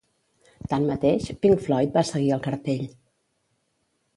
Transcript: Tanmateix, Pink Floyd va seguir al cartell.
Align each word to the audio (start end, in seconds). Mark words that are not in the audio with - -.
Tanmateix, 0.71 1.27
Pink 1.45 1.61
Floyd 1.67 1.93
va 1.99 2.05
seguir 2.13 2.33
al 2.39 2.41
cartell. 2.49 2.89